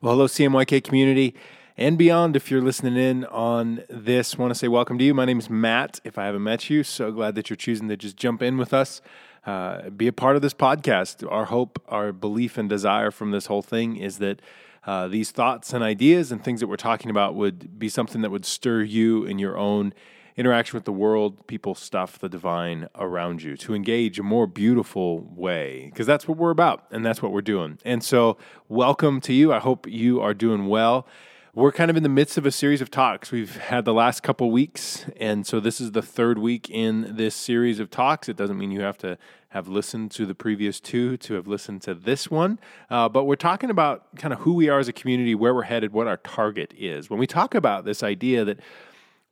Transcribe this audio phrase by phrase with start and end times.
[0.00, 1.34] Well, hello, CMYK community
[1.76, 2.36] and beyond.
[2.36, 5.12] If you're listening in on this, want to say welcome to you.
[5.12, 5.98] My name is Matt.
[6.04, 8.72] If I haven't met you, so glad that you're choosing to just jump in with
[8.72, 9.00] us,
[9.44, 11.28] uh, be a part of this podcast.
[11.28, 14.40] Our hope, our belief, and desire from this whole thing is that
[14.86, 18.30] uh, these thoughts and ideas and things that we're talking about would be something that
[18.30, 19.92] would stir you in your own
[20.38, 25.18] interaction with the world, people, stuff, the divine around you to engage a more beautiful
[25.34, 27.76] way because that's what we're about and that's what we're doing.
[27.84, 28.38] And so,
[28.68, 29.52] welcome to you.
[29.52, 31.08] I hope you are doing well.
[31.54, 33.32] We're kind of in the midst of a series of talks.
[33.32, 37.34] We've had the last couple weeks, and so this is the third week in this
[37.34, 38.28] series of talks.
[38.28, 41.82] It doesn't mean you have to have listened to the previous two to have listened
[41.82, 44.92] to this one, uh, but we're talking about kind of who we are as a
[44.92, 47.10] community, where we're headed, what our target is.
[47.10, 48.60] When we talk about this idea that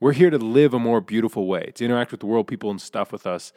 [0.00, 2.80] we're here to live a more beautiful way, to interact with the world, people, and
[2.80, 3.52] stuff with us.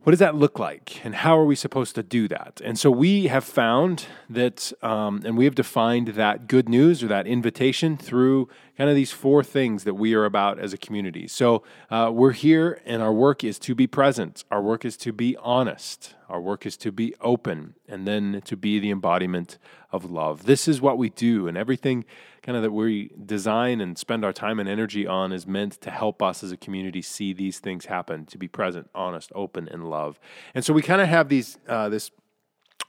[0.00, 2.60] What does that look like, and how are we supposed to do that?
[2.64, 7.08] And so we have found that, um, and we have defined that good news or
[7.08, 11.26] that invitation through kind of these four things that we are about as a community.
[11.26, 14.44] So uh, we're here, and our work is to be present.
[14.50, 16.14] Our work is to be honest.
[16.28, 19.58] Our work is to be open, and then to be the embodiment
[19.92, 20.44] of love.
[20.44, 22.04] This is what we do, and everything
[22.42, 25.90] kind of that we design and spend our time and energy on is meant to
[25.90, 29.90] help us as a community see these things happen, to be present, honest, open, and
[29.90, 30.20] love.
[30.54, 32.10] And so we kind of have these uh, this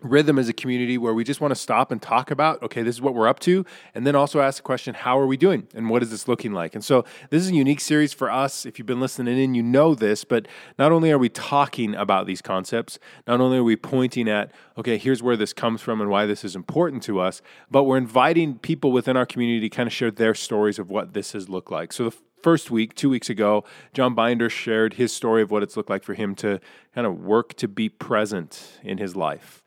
[0.01, 2.95] rhythm as a community where we just want to stop and talk about okay this
[2.95, 5.67] is what we're up to and then also ask the question how are we doing
[5.73, 6.75] and what is this looking like?
[6.75, 8.65] And so this is a unique series for us.
[8.65, 12.27] If you've been listening in you know this but not only are we talking about
[12.27, 16.09] these concepts not only are we pointing at okay here's where this comes from and
[16.09, 19.87] why this is important to us but we're inviting people within our community to kind
[19.87, 21.91] of share their stories of what this has looked like.
[21.91, 25.75] So the first week, two weeks ago, John Binder shared his story of what it's
[25.75, 26.59] looked like for him to
[26.93, 29.63] kind of work to be present in his life.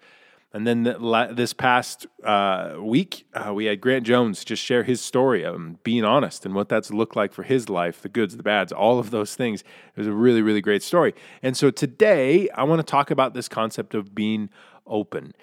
[0.53, 5.01] And then the, this past uh, week, uh, we had Grant Jones just share his
[5.01, 8.43] story of being honest and what that's looked like for his life, the goods, the
[8.43, 9.61] bads, all of those things.
[9.61, 11.15] It was a really, really great story.
[11.41, 14.51] And so today, I want to talk about this concept of being
[14.89, 15.35] open.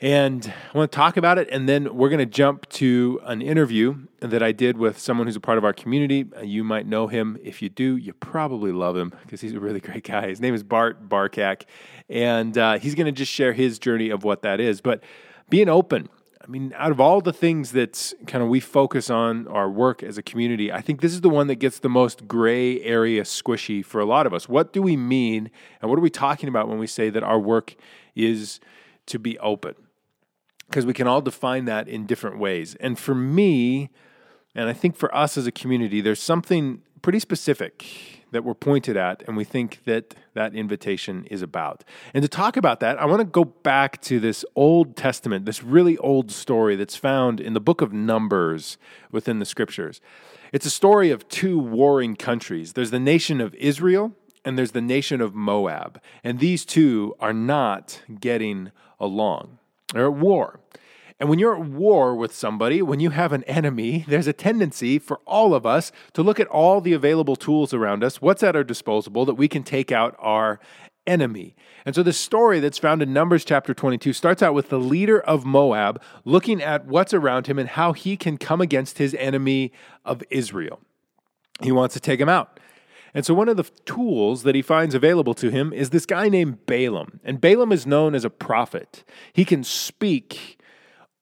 [0.00, 3.42] And I want to talk about it, and then we're going to jump to an
[3.42, 6.24] interview that I did with someone who's a part of our community.
[6.36, 7.36] Uh, you might know him.
[7.42, 10.28] If you do, you probably love him because he's a really great guy.
[10.28, 11.62] His name is Bart Barkak,
[12.08, 14.80] and uh, he's going to just share his journey of what that is.
[14.80, 15.02] But
[15.50, 16.08] being open,
[16.40, 20.04] I mean, out of all the things that kind of we focus on our work
[20.04, 23.24] as a community, I think this is the one that gets the most gray area
[23.24, 24.48] squishy for a lot of us.
[24.48, 25.50] What do we mean,
[25.82, 27.74] and what are we talking about when we say that our work
[28.14, 28.60] is
[29.06, 29.74] to be open?
[30.68, 32.74] Because we can all define that in different ways.
[32.76, 33.90] And for me,
[34.54, 37.84] and I think for us as a community, there's something pretty specific
[38.30, 41.84] that we're pointed at, and we think that that invitation is about.
[42.12, 45.62] And to talk about that, I want to go back to this Old Testament, this
[45.62, 48.76] really old story that's found in the book of Numbers
[49.10, 50.00] within the scriptures.
[50.52, 54.14] It's a story of two warring countries there's the nation of Israel,
[54.44, 56.00] and there's the nation of Moab.
[56.22, 59.57] And these two are not getting along.
[59.92, 60.60] They're at war.
[61.20, 64.98] And when you're at war with somebody, when you have an enemy, there's a tendency
[64.98, 68.54] for all of us to look at all the available tools around us, what's at
[68.54, 70.60] our disposal that we can take out our
[71.08, 71.56] enemy.
[71.84, 75.20] And so the story that's found in Numbers chapter 22 starts out with the leader
[75.20, 79.72] of Moab looking at what's around him and how he can come against his enemy
[80.04, 80.80] of Israel.
[81.62, 82.60] He wants to take him out.
[83.14, 86.28] And so, one of the tools that he finds available to him is this guy
[86.28, 87.20] named Balaam.
[87.24, 89.04] And Balaam is known as a prophet.
[89.32, 90.58] He can speak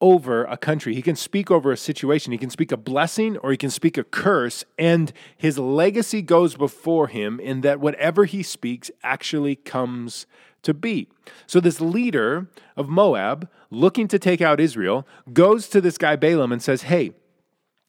[0.00, 3.50] over a country, he can speak over a situation, he can speak a blessing or
[3.50, 4.64] he can speak a curse.
[4.78, 10.26] And his legacy goes before him in that whatever he speaks actually comes
[10.62, 11.08] to be.
[11.47, 16.53] So, this leader of Moab, looking to take out Israel, goes to this guy Balaam
[16.53, 17.12] and says, Hey,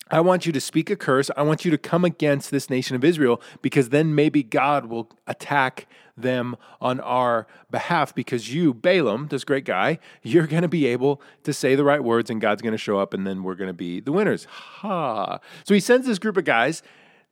[0.09, 1.29] I want you to speak a curse.
[1.35, 5.09] I want you to come against this nation of Israel because then maybe God will
[5.27, 10.87] attack them on our behalf because you, Balaam, this great guy, you're going to be
[10.87, 13.55] able to say the right words and God's going to show up and then we're
[13.55, 14.45] going to be the winners.
[14.45, 15.39] Ha.
[15.63, 16.81] So he sends this group of guys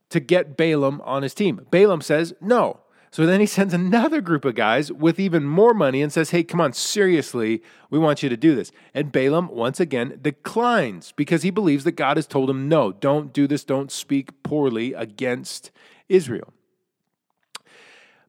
[0.09, 1.65] to get Balaam on his team.
[1.71, 2.79] Balaam says, No,
[3.15, 6.43] so then he sends another group of guys with even more money and says, Hey,
[6.43, 8.73] come on, seriously, we want you to do this.
[8.93, 13.31] And Balaam, once again, declines because he believes that God has told him, No, don't
[13.31, 15.71] do this, don't speak poorly against
[16.09, 16.51] Israel.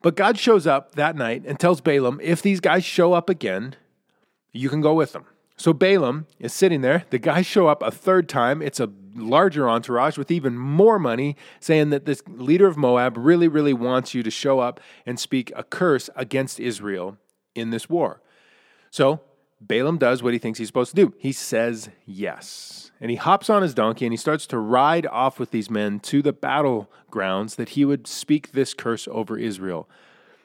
[0.03, 3.75] But God shows up that night and tells Balaam, If these guys show up again,
[4.53, 5.25] you can go with them.
[5.57, 7.05] So Balaam is sitting there.
[7.11, 8.61] The guys show up a third time.
[8.61, 13.49] It's a larger entourage with even more money, saying that this leader of Moab really,
[13.49, 17.17] really wants you to show up and speak a curse against Israel
[17.55, 18.21] in this war.
[18.91, 19.21] So
[19.61, 21.15] Balaam does what he thinks he's supposed to do.
[21.19, 22.91] He says yes.
[23.01, 26.01] And he hops on his donkey and he starts to ride off with these men
[26.01, 29.89] to the battlegrounds that he would speak this curse over Israel.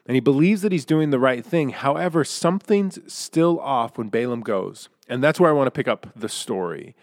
[0.06, 1.70] And he believes that he's doing the right thing.
[1.70, 4.88] However, something's still off when Balaam goes.
[5.08, 6.94] And that's where I want to pick up the story.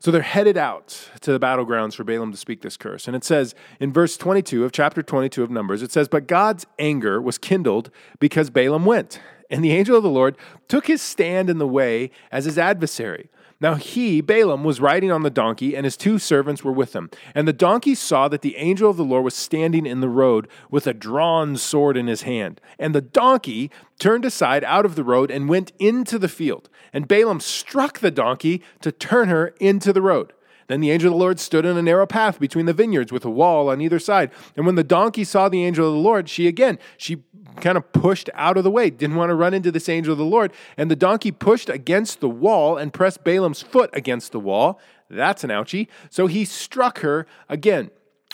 [0.00, 3.08] So they're headed out to the battlegrounds for Balaam to speak this curse.
[3.08, 6.66] And it says in verse 22 of chapter 22 of Numbers, it says, But God's
[6.78, 7.90] anger was kindled
[8.20, 9.20] because Balaam went.
[9.50, 10.36] And the angel of the Lord
[10.68, 13.28] took his stand in the way as his adversary.
[13.60, 17.10] Now he, Balaam, was riding on the donkey, and his two servants were with him.
[17.34, 20.46] And the donkey saw that the angel of the Lord was standing in the road
[20.70, 22.60] with a drawn sword in his hand.
[22.78, 26.68] And the donkey turned aside out of the road and went into the field.
[26.92, 30.32] And Balaam struck the donkey to turn her into the road.
[30.68, 33.24] Then the angel of the Lord stood in a narrow path between the vineyards with
[33.24, 34.30] a wall on either side.
[34.54, 37.24] And when the donkey saw the angel of the Lord, she again, she
[37.56, 40.18] kind of pushed out of the way, didn't want to run into this angel of
[40.18, 40.52] the Lord.
[40.76, 44.78] And the donkey pushed against the wall and pressed Balaam's foot against the wall.
[45.10, 45.88] That's an ouchie.
[46.10, 47.90] So he struck her again.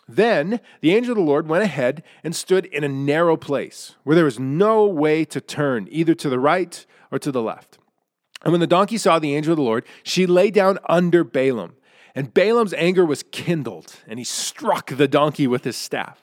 [0.09, 4.17] Then the angel of the Lord went ahead and stood in a narrow place where
[4.17, 7.79] there was no way to turn, either to the right or to the left.
[8.43, 11.77] And when the donkey saw the angel of the Lord, she lay down under Balaam.
[12.15, 16.23] And Balaam's anger was kindled, and he struck the donkey with his staff.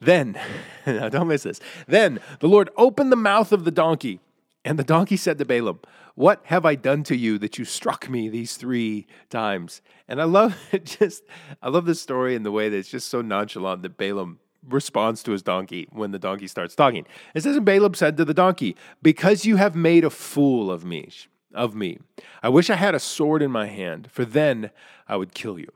[0.00, 0.36] Then,
[0.86, 1.60] now don't miss this.
[1.86, 4.20] Then the Lord opened the mouth of the donkey,
[4.64, 5.80] and the donkey said to Balaam,
[6.16, 9.80] What have I done to you that you struck me these three times?
[10.08, 11.22] And I love it just
[11.62, 15.22] I love this story in the way that it's just so nonchalant that Balaam responds
[15.24, 17.06] to his donkey when the donkey starts talking.
[17.34, 20.84] It says, And Balaam said to the donkey, Because you have made a fool of
[20.84, 21.10] me,
[21.54, 21.98] of me.
[22.42, 24.70] I wish I had a sword in my hand, for then
[25.08, 25.68] I would kill you.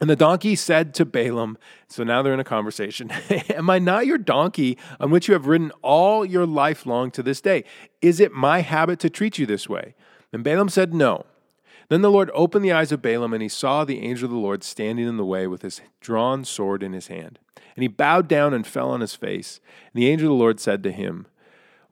[0.00, 1.56] And the donkey said to Balaam,
[1.86, 3.10] so now they're in a conversation,
[3.50, 7.22] Am I not your donkey on which you have ridden all your life long to
[7.22, 7.62] this day?
[8.00, 9.94] Is it my habit to treat you this way?
[10.32, 11.26] And Balaam said, No.
[11.88, 14.38] Then the Lord opened the eyes of Balaam, and he saw the angel of the
[14.38, 17.38] Lord standing in the way with his drawn sword in his hand.
[17.76, 19.60] And he bowed down and fell on his face.
[19.92, 21.26] And the angel of the Lord said to him,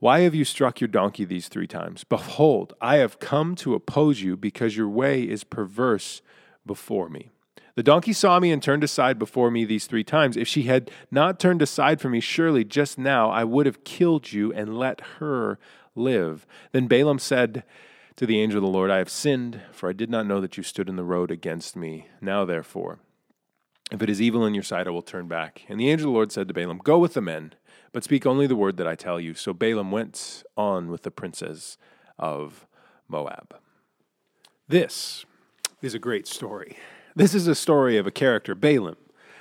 [0.01, 2.05] why have you struck your donkey these three times?
[2.05, 6.23] Behold, I have come to oppose you because your way is perverse
[6.65, 7.31] before me.
[7.75, 10.39] The donkey saw me and turned aside before me these three times.
[10.39, 14.33] If she had not turned aside from me, surely just now I would have killed
[14.33, 15.59] you and let her
[15.95, 16.47] live.
[16.73, 17.63] Then Balaam said
[18.17, 20.57] to the angel of the Lord, I have sinned, for I did not know that
[20.57, 22.09] you stood in the road against me.
[22.23, 23.01] Now, therefore,
[23.93, 25.63] if it is evil in your sight, I will turn back.
[25.69, 27.55] And the angel of the Lord said to Balaam, Go with the men
[27.93, 29.35] but speak only the word that I tell you.
[29.35, 31.77] So Balaam went on with the princes
[32.19, 32.67] of
[33.09, 33.57] Moab.
[34.69, 35.25] This
[35.83, 36.77] is a great story.
[37.17, 38.97] This is a story of a character, Balaam,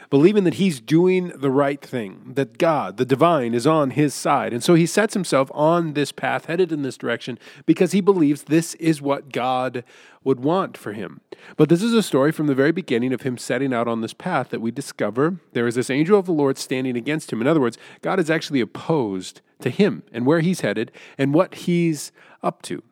[0.10, 4.54] believing that he's doing the right thing, that God, the divine, is on his side.
[4.54, 8.44] And so he sets himself on this path, headed in this direction, because he believes
[8.44, 9.84] this is what God
[10.24, 11.22] would want for him.
[11.58, 14.14] But this is a story from the very beginning of him setting out on this
[14.14, 17.42] path that we discover there is this angel of the Lord standing against him.
[17.42, 21.54] In other words, God is actually opposed to him and where he's headed and what
[21.54, 22.84] he's up to.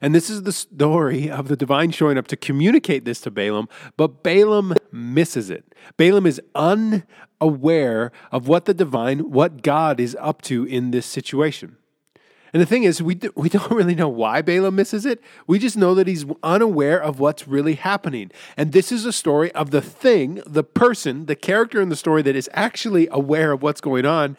[0.00, 3.68] And this is the story of the divine showing up to communicate this to Balaam,
[3.96, 5.74] but Balaam misses it.
[5.96, 11.76] Balaam is unaware of what the divine, what God is up to in this situation.
[12.52, 15.20] And the thing is, we, do, we don't really know why Balaam misses it.
[15.46, 18.30] We just know that he's unaware of what's really happening.
[18.56, 22.22] And this is a story of the thing, the person, the character in the story
[22.22, 24.36] that is actually aware of what's going on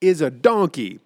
[0.00, 1.00] is a donkey.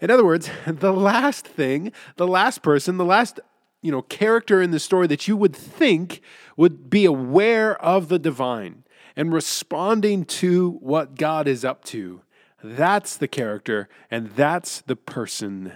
[0.00, 3.40] In other words, the last thing, the last person, the last
[3.82, 6.20] you know character in the story that you would think
[6.56, 8.84] would be aware of the divine
[9.16, 12.22] and responding to what God is up to.
[12.62, 15.72] That's the character and that's the person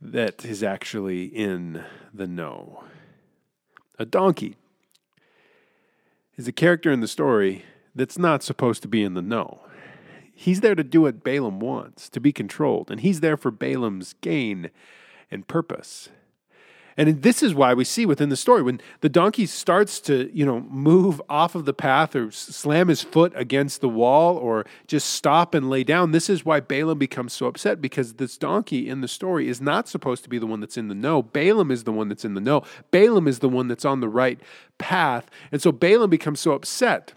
[0.00, 2.84] that is actually in the know.
[3.98, 4.56] A donkey
[6.36, 7.64] is a character in the story
[7.94, 9.60] that's not supposed to be in the know.
[10.38, 14.14] He's there to do what Balaam wants, to be controlled, and he's there for Balaam's
[14.20, 14.70] gain
[15.30, 16.10] and purpose.
[16.98, 20.46] And this is why we see within the story when the donkey starts to, you
[20.46, 25.10] know, move off of the path or slam his foot against the wall or just
[25.10, 26.12] stop and lay down.
[26.12, 29.88] This is why Balaam becomes so upset because this donkey in the story is not
[29.88, 31.22] supposed to be the one that's in the know.
[31.22, 32.62] Balaam is the one that's in the know.
[32.90, 34.40] Balaam is the one that's on the right
[34.78, 35.30] path.
[35.52, 37.12] And so Balaam becomes so upset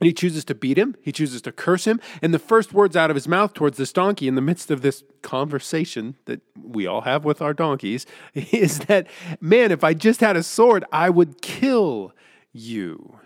[0.00, 2.00] and he chooses to beat him, he chooses to curse him.
[2.20, 4.82] And the first words out of his mouth towards this donkey in the midst of
[4.82, 9.06] this conversation that we all have with our donkeys is that,
[9.40, 12.12] man, if I just had a sword, I would kill
[12.52, 13.18] you.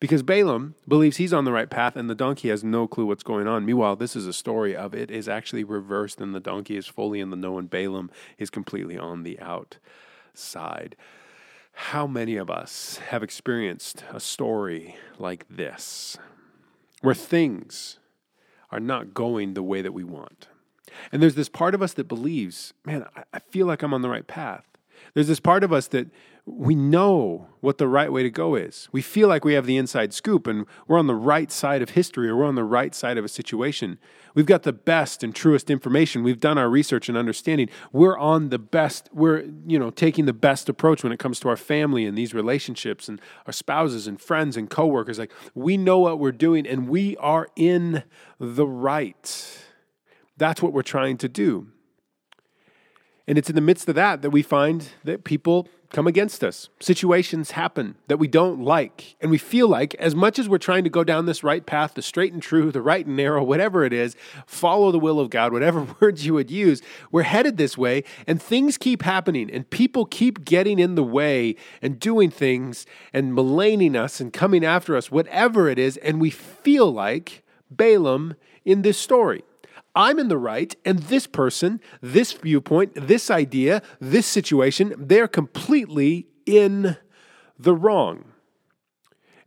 [0.00, 3.22] Because Balaam believes he's on the right path and the donkey has no clue what's
[3.22, 3.66] going on.
[3.66, 7.20] Meanwhile, this is a story of it is actually reversed and the donkey is fully
[7.20, 10.96] in the know and Balaam is completely on the outside.
[11.84, 16.16] How many of us have experienced a story like this
[17.00, 17.98] where things
[18.70, 20.46] are not going the way that we want?
[21.10, 24.08] And there's this part of us that believes, man, I feel like I'm on the
[24.08, 24.69] right path.
[25.14, 26.08] There's this part of us that
[26.46, 28.88] we know what the right way to go is.
[28.92, 31.90] We feel like we have the inside scoop and we're on the right side of
[31.90, 33.98] history or we're on the right side of a situation.
[34.34, 36.22] We've got the best and truest information.
[36.22, 37.68] We've done our research and understanding.
[37.92, 41.48] We're on the best, we're, you know, taking the best approach when it comes to
[41.48, 45.18] our family and these relationships and our spouses and friends and coworkers.
[45.18, 48.04] Like we know what we're doing and we are in
[48.38, 49.58] the right.
[50.36, 51.68] That's what we're trying to do.
[53.26, 56.68] And it's in the midst of that that we find that people come against us.
[56.78, 59.16] Situations happen that we don't like.
[59.20, 61.94] And we feel like, as much as we're trying to go down this right path,
[61.94, 64.14] the straight and true, the right and narrow, whatever it is,
[64.46, 68.04] follow the will of God, whatever words you would use, we're headed this way.
[68.26, 69.50] And things keep happening.
[69.50, 74.64] And people keep getting in the way and doing things and maligning us and coming
[74.64, 75.96] after us, whatever it is.
[75.98, 79.42] And we feel like Balaam in this story.
[79.94, 86.28] I'm in the right, and this person, this viewpoint, this idea, this situation, they're completely
[86.46, 86.96] in
[87.58, 88.24] the wrong.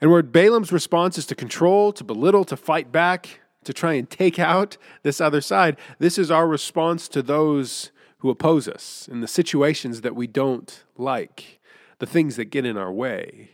[0.02, 4.10] And where Balaam's response is to control, to belittle, to fight back, to try and
[4.10, 9.22] take out this other side, this is our response to those who oppose us in
[9.22, 11.62] the situations that we don't like,
[12.00, 13.52] the things that get in our way.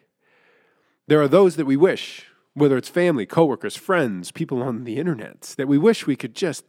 [1.07, 2.28] There are those that we wish
[2.59, 6.65] whether it's family, coworkers, friends, people on the internet, that we wish we could just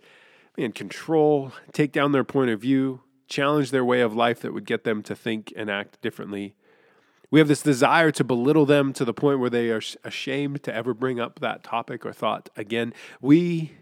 [0.57, 4.67] man, control, take down their point of view, challenge their way of life that would
[4.67, 6.55] get them to think and act differently.
[7.31, 10.75] We have this desire to belittle them to the point where they are ashamed to
[10.75, 12.93] ever bring up that topic or thought again.
[13.21, 13.73] We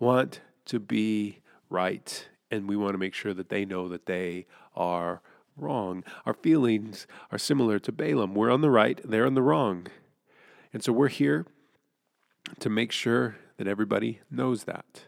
[0.00, 1.38] want to be
[1.70, 5.22] right, and we want to make sure that they know that they are
[5.56, 6.02] wrong.
[6.26, 8.34] Our feelings are similar to Balaam.
[8.34, 9.86] We're on the right, they're on the wrong.
[10.72, 11.46] And so we're here
[12.60, 15.02] to make sure that everybody knows that.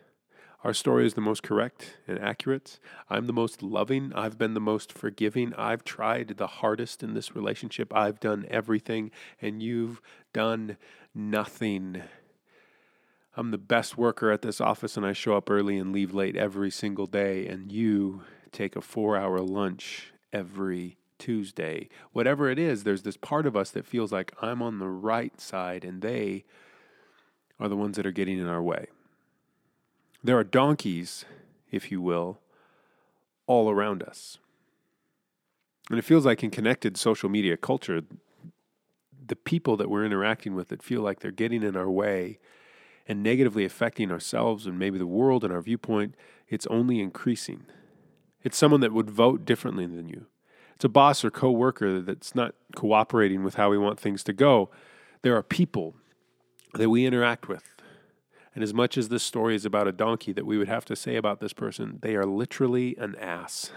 [0.63, 2.81] Our story is the most correct and accurate.
[3.09, 4.13] I'm the most loving.
[4.15, 5.55] I've been the most forgiving.
[5.55, 7.95] I've tried the hardest in this relationship.
[7.95, 10.03] I've done everything, and you've
[10.35, 10.77] done
[11.15, 12.03] nothing.
[13.37, 16.37] I'm the best worker at this office, and I show up early and leave late
[16.37, 21.89] every single day, and you take a four hour lunch every Tuesday.
[22.13, 25.39] Whatever it is, there's this part of us that feels like I'm on the right
[25.41, 26.45] side and they
[27.61, 28.87] are the ones that are getting in our way.
[30.25, 31.25] There are donkeys,
[31.71, 32.41] if you will,
[33.47, 34.39] all around us.
[35.89, 38.03] And it feels like in connected social media culture,
[39.27, 42.39] the people that we're interacting with that feel like they're getting in our way
[43.07, 46.15] and negatively affecting ourselves and maybe the world and our viewpoint,
[46.49, 47.67] it's only increasing.
[48.43, 50.27] It's someone that would vote differently than you
[50.81, 54.71] it's a boss or coworker that's not cooperating with how we want things to go.
[55.21, 55.95] There are people
[56.73, 57.69] that we interact with.
[58.55, 60.97] And as much as this story is about a donkey, that we would have to
[60.97, 63.73] say about this person, they are literally an ass.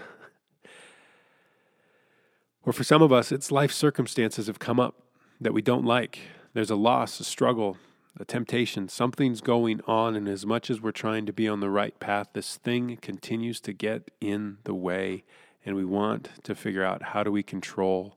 [2.64, 5.02] or for some of us, it's life circumstances have come up
[5.38, 6.20] that we don't like.
[6.54, 7.76] There's a loss, a struggle,
[8.18, 8.88] a temptation.
[8.88, 10.16] Something's going on.
[10.16, 13.60] And as much as we're trying to be on the right path, this thing continues
[13.60, 15.24] to get in the way
[15.64, 18.16] and we want to figure out how do we control,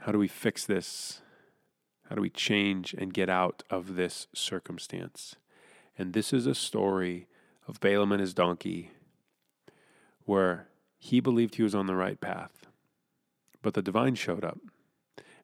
[0.00, 1.22] how do we fix this,
[2.08, 5.36] how do we change and get out of this circumstance.
[5.96, 7.26] And this is a story
[7.66, 8.90] of Balaam and his donkey
[10.24, 10.68] where
[10.98, 12.66] he believed he was on the right path,
[13.62, 14.58] but the divine showed up.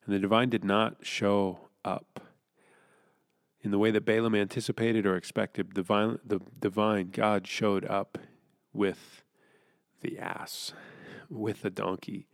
[0.05, 2.19] And the divine did not show up
[3.61, 5.69] in the way that Balaam anticipated or expected.
[5.69, 8.17] The divine, the divine God showed up
[8.73, 9.23] with
[10.01, 10.73] the ass
[11.29, 12.27] with the donkey.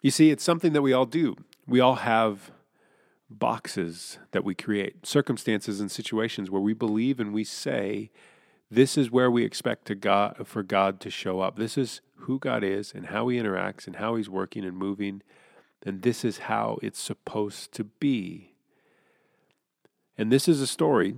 [0.00, 1.36] You see, it's something that we all do.
[1.66, 2.50] We all have
[3.28, 8.10] boxes that we create, circumstances and situations where we believe and we say,
[8.70, 11.56] this is where we expect to God, for God to show up.
[11.56, 15.22] This is who God is and how He interacts and how He's working and moving.
[15.82, 18.54] And this is how it's supposed to be.
[20.16, 21.16] And this is a story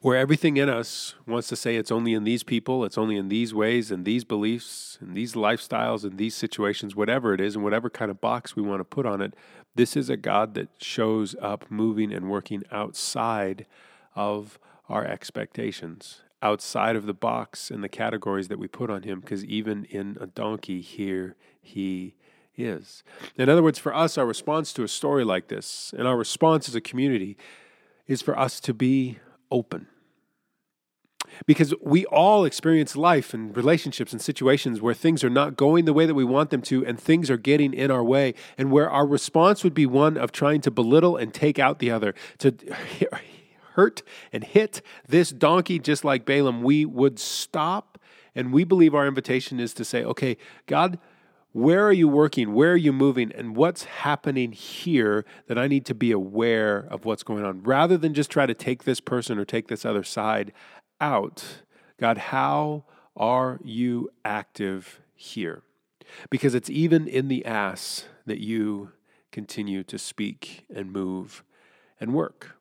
[0.00, 3.28] where everything in us wants to say it's only in these people, it's only in
[3.28, 7.64] these ways and these beliefs and these lifestyles and these situations, whatever it is, and
[7.64, 9.34] whatever kind of box we want to put on it.
[9.74, 13.66] This is a God that shows up moving and working outside
[14.14, 19.20] of our expectations, outside of the box and the categories that we put on him,
[19.20, 22.14] because even in a donkey, here he
[22.56, 23.02] is.
[23.36, 26.68] In other words, for us, our response to a story like this, and our response
[26.68, 27.36] as a community,
[28.06, 29.18] is for us to be
[29.50, 29.86] open.
[31.44, 35.92] Because we all experience life and relationships and situations where things are not going the
[35.92, 38.88] way that we want them to, and things are getting in our way, and where
[38.88, 42.54] our response would be one of trying to belittle and take out the other, to
[43.76, 47.98] hurt and hit this donkey just like Balaam, we would stop.
[48.34, 50.36] And we believe our invitation is to say, okay,
[50.66, 50.98] God,
[51.56, 52.52] where are you working?
[52.52, 53.32] Where are you moving?
[53.32, 57.62] And what's happening here that I need to be aware of what's going on?
[57.62, 60.52] Rather than just try to take this person or take this other side
[61.00, 61.62] out,
[61.98, 62.84] God, how
[63.16, 65.62] are you active here?
[66.28, 68.92] Because it's even in the ass that you
[69.32, 71.42] continue to speak and move
[71.98, 72.56] and work.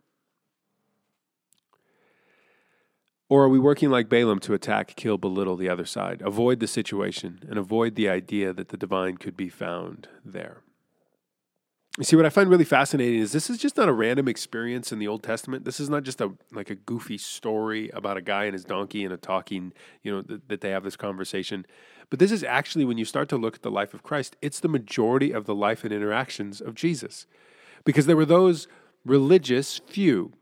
[3.28, 6.68] Or are we working like Balaam to attack, kill, belittle the other side, avoid the
[6.68, 10.62] situation, and avoid the idea that the divine could be found there?
[11.98, 14.92] You see, what I find really fascinating is this is just not a random experience
[14.92, 15.64] in the Old Testament.
[15.64, 19.06] This is not just a like a goofy story about a guy and his donkey
[19.06, 19.72] and a talking,
[20.04, 21.66] you know, th- that they have this conversation.
[22.10, 24.60] But this is actually when you start to look at the life of Christ, it's
[24.60, 27.28] the majority of the life and interactions of Jesus.
[27.86, 28.68] Because there were those
[29.06, 30.34] religious few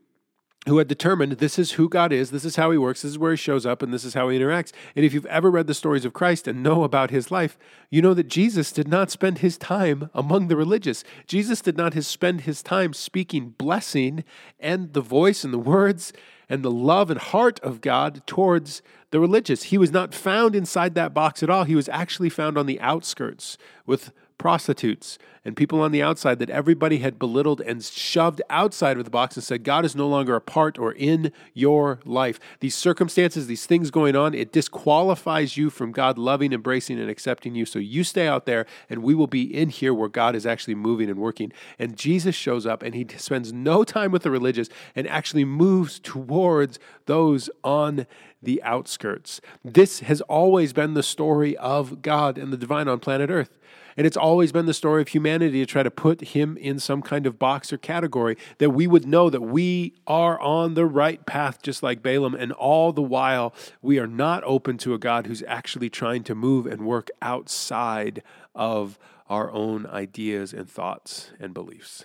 [0.66, 3.18] who had determined this is who God is, this is how he works, this is
[3.18, 4.72] where he shows up, and this is how he interacts.
[4.96, 7.58] And if you've ever read the stories of Christ and know about his life,
[7.90, 11.04] you know that Jesus did not spend his time among the religious.
[11.26, 14.24] Jesus did not his, spend his time speaking blessing
[14.58, 16.12] and the voice and the words
[16.48, 19.64] and the love and heart of God towards the religious.
[19.64, 21.64] He was not found inside that box at all.
[21.64, 24.12] He was actually found on the outskirts with
[24.44, 29.10] prostitutes and people on the outside that everybody had belittled and shoved outside of the
[29.10, 32.38] box and said, God is no longer a part or in your life.
[32.60, 37.54] These circumstances, these things going on, it disqualifies you from God loving, embracing, and accepting
[37.54, 37.64] you.
[37.64, 40.74] So you stay out there, and we will be in here where God is actually
[40.74, 41.50] moving and working.
[41.78, 45.98] And Jesus shows up and he spends no time with the religious and actually moves
[45.98, 48.06] towards those on
[48.42, 49.40] the outskirts.
[49.64, 53.58] This has always been the story of God and the divine on planet Earth.
[53.96, 57.02] And it's always been the story of humanity to try to put him in some
[57.02, 61.24] kind of box or category that we would know that we are on the right
[61.26, 62.34] path, just like Balaam.
[62.34, 66.34] And all the while, we are not open to a God who's actually trying to
[66.34, 68.22] move and work outside
[68.54, 72.04] of our own ideas and thoughts and beliefs.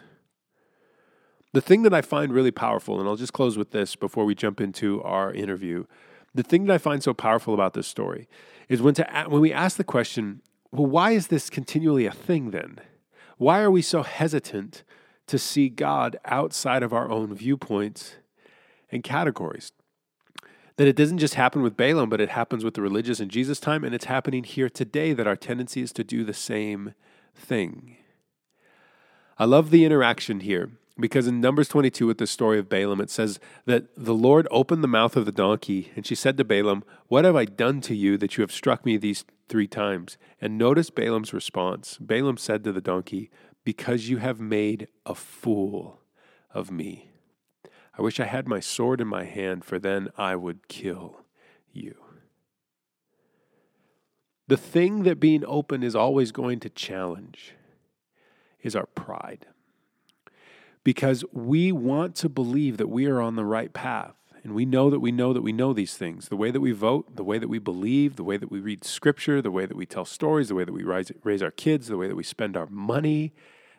[1.51, 4.35] The thing that I find really powerful, and I'll just close with this before we
[4.35, 5.85] jump into our interview.
[6.35, 8.27] The thing that I find so powerful about this story
[8.67, 12.51] is when, to, when we ask the question, well, why is this continually a thing
[12.51, 12.79] then?
[13.37, 14.83] Why are we so hesitant
[15.27, 18.15] to see God outside of our own viewpoints
[18.91, 19.71] and categories?
[20.77, 23.59] That it doesn't just happen with Balaam, but it happens with the religious in Jesus'
[23.59, 26.93] time, and it's happening here today that our tendency is to do the same
[27.35, 27.97] thing.
[29.37, 33.09] I love the interaction here because in Numbers 22, with the story of Balaam, it
[33.09, 36.83] says that the Lord opened the mouth of the donkey, and she said to Balaam,
[37.07, 40.17] What have I done to you that you have struck me these three times?
[40.39, 41.97] And notice Balaam's response.
[41.99, 43.29] Balaam said to the donkey,
[43.63, 45.99] Because you have made a fool
[46.53, 47.11] of me.
[47.97, 51.25] I wish I had my sword in my hand, for then I would kill
[51.73, 51.95] you.
[54.47, 57.53] The thing that being open is always going to challenge
[58.61, 59.45] is our pride
[60.83, 64.15] because we want to believe that we are on the right path.
[64.43, 66.29] And we know that we know that we know these things.
[66.29, 68.83] The way that we vote, the way that we believe, the way that we read
[68.83, 71.87] scripture, the way that we tell stories, the way that we raise, raise our kids,
[71.87, 73.33] the way that we spend our money,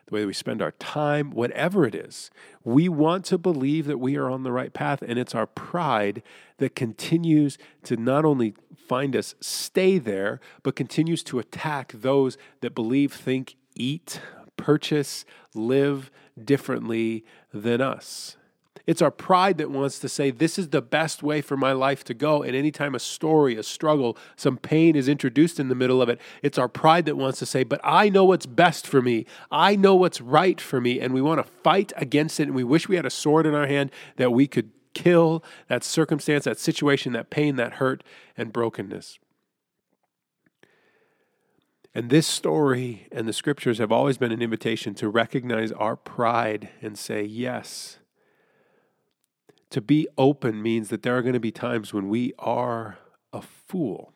[0.05, 2.29] the way that we spend our time, whatever it is.
[2.63, 5.01] We want to believe that we are on the right path.
[5.01, 6.21] And it's our pride
[6.57, 12.75] that continues to not only find us stay there, but continues to attack those that
[12.75, 14.21] believe, think, eat,
[14.57, 16.11] purchase, live
[16.43, 18.37] differently than us.
[18.87, 22.03] It's our pride that wants to say, This is the best way for my life
[22.05, 22.41] to go.
[22.41, 26.19] And anytime a story, a struggle, some pain is introduced in the middle of it,
[26.41, 29.25] it's our pride that wants to say, But I know what's best for me.
[29.51, 30.99] I know what's right for me.
[30.99, 32.43] And we want to fight against it.
[32.43, 35.83] And we wish we had a sword in our hand that we could kill that
[35.83, 38.03] circumstance, that situation, that pain, that hurt,
[38.35, 39.19] and brokenness.
[41.93, 46.69] And this story and the scriptures have always been an invitation to recognize our pride
[46.81, 47.97] and say, yes.
[49.71, 52.97] To be open means that there are going to be times when we are
[53.33, 54.13] a fool.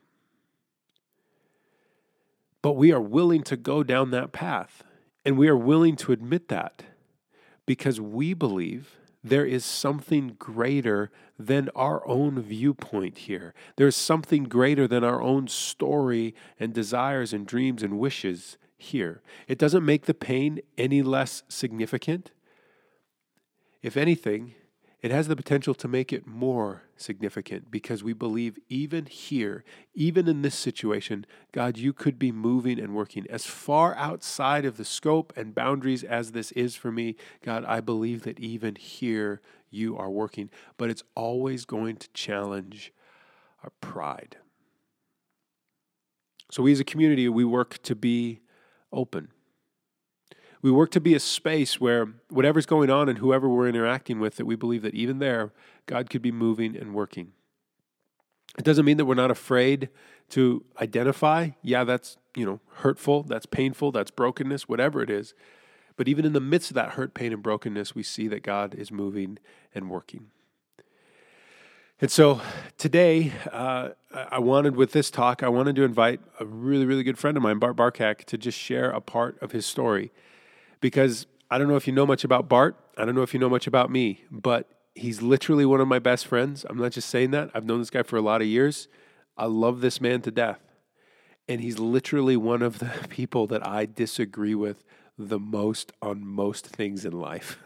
[2.62, 4.84] But we are willing to go down that path.
[5.24, 6.84] And we are willing to admit that
[7.66, 13.56] because we believe there is something greater than our own viewpoint here.
[13.76, 19.24] There's something greater than our own story and desires and dreams and wishes here.
[19.48, 22.32] It doesn't make the pain any less significant.
[23.82, 24.54] If anything,
[25.06, 29.64] it has the potential to make it more significant because we believe even here,
[29.94, 34.78] even in this situation, God, you could be moving and working as far outside of
[34.78, 37.18] the scope and boundaries as this is for me.
[37.44, 42.92] God, I believe that even here you are working, but it's always going to challenge
[43.64, 44.38] our pride.
[46.50, 48.40] So, we as a community, we work to be
[48.92, 49.28] open.
[50.66, 54.38] We work to be a space where whatever's going on and whoever we're interacting with,
[54.38, 55.54] that we believe that even there,
[55.86, 57.34] God could be moving and working.
[58.58, 59.90] It doesn't mean that we're not afraid
[60.30, 65.36] to identify, yeah, that's, you know, hurtful, that's painful, that's brokenness, whatever it is.
[65.98, 68.74] But even in the midst of that hurt, pain, and brokenness, we see that God
[68.74, 69.38] is moving
[69.76, 70.32] and working.
[72.02, 72.42] And so
[72.80, 77.20] today, uh, I wanted with this talk, I wanted to invite a really, really good
[77.20, 80.12] friend of mine, Bart Barkak, to just share a part of his story.
[80.86, 83.40] Because I don't know if you know much about Bart, I don't know if you
[83.40, 86.64] know much about me, but he's literally one of my best friends.
[86.70, 88.88] I'm not just saying that, I've known this guy for a lot of years.
[89.36, 90.62] I love this man to death.
[91.50, 94.84] And he's literally one of the people that I disagree with
[95.18, 97.58] the most on most things in life.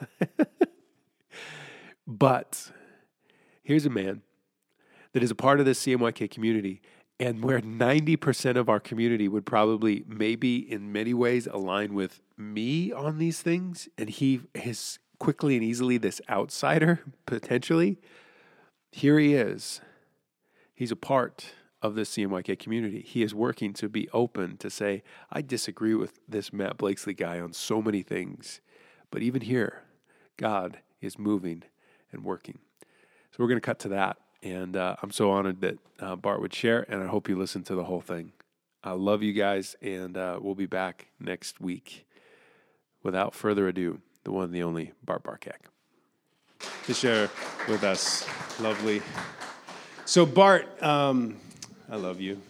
[2.08, 2.71] but
[3.69, 4.23] Here's a man
[5.13, 6.82] that is a part of the CMYK community
[7.19, 12.91] and where 90% of our community would probably maybe in many ways align with me
[12.91, 17.97] on these things and he is quickly and easily this outsider potentially
[18.91, 19.82] here he is.
[20.73, 23.01] He's a part of the CMYK community.
[23.01, 27.39] He is working to be open to say I disagree with this Matt Blakesley guy
[27.39, 28.62] on so many things
[29.12, 29.84] but even here
[30.38, 31.63] God is moving
[32.12, 32.60] and working.
[33.32, 34.17] So we're going to cut to that.
[34.41, 37.63] And uh, I'm so honored that uh, Bart would share, and I hope you listen
[37.63, 38.32] to the whole thing.
[38.84, 42.06] I love you guys, and uh, we'll be back next week.
[43.04, 45.67] Without further ado, the one, the only Bart Barkak.
[46.86, 47.30] To share
[47.67, 48.28] with us.
[48.60, 49.02] Lovely.
[50.06, 51.38] So, Bart, um,
[51.89, 52.41] I love you.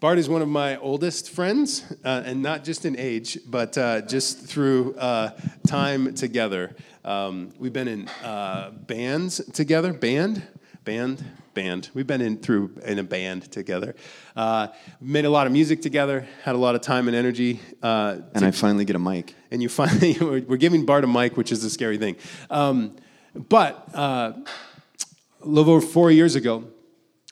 [0.00, 4.00] Bart is one of my oldest friends, uh, and not just in age, but uh,
[4.00, 5.32] just through uh,
[5.66, 6.74] time together.
[7.04, 10.42] Um, we've been in uh, bands together, band,
[10.84, 11.90] band, band.
[11.94, 13.94] We've been in through in a band together.
[14.34, 14.68] Uh,
[15.00, 16.26] made a lot of music together.
[16.42, 17.60] Had a lot of time and energy.
[17.82, 19.34] Uh, and to, I finally get a mic.
[19.50, 22.16] And you finally we're giving Bart a mic, which is a scary thing.
[22.48, 22.96] Um,
[23.34, 24.32] but uh,
[25.42, 26.64] a little over four years ago,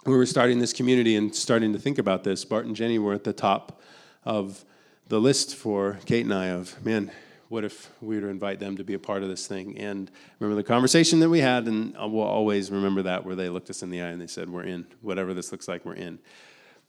[0.05, 2.45] we were starting this community and starting to think about this.
[2.45, 3.81] Bart and Jenny were at the top
[4.25, 4.65] of
[5.09, 7.11] the list for Kate and I of man
[7.49, 9.79] what if we were to invite them to be a part of this thing?
[9.79, 13.71] And remember the conversation that we had, and we'll always remember that where they looked
[13.71, 14.87] us in the eye and they said, We're in.
[15.01, 16.19] Whatever this looks like, we're in.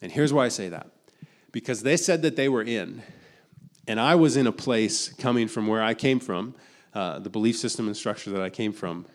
[0.01, 0.87] And here's why I say that
[1.51, 3.01] because they said that they were in,
[3.87, 6.55] and I was in a place coming from where I came from,
[6.93, 9.05] uh, the belief system and structure that I came from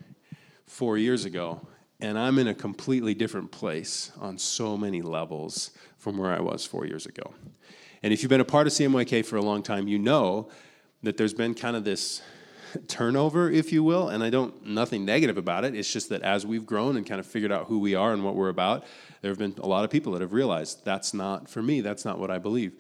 [0.67, 1.67] four years ago,
[2.01, 6.67] and I'm in a completely different place on so many levels from where I was
[6.67, 7.33] four years ago.
[8.03, 10.51] And if you've been a part of CMYK for a long time, you know
[11.05, 12.23] that there's been kind of this
[12.89, 15.75] turnover, if you will, and I don't nothing negative about it.
[15.75, 18.25] It's just that as we've grown and kind of figured out who we are and
[18.25, 18.85] what we're about,
[19.21, 21.81] there have been a lot of people that have realized that's not for me.
[21.81, 22.73] That's not what I believe.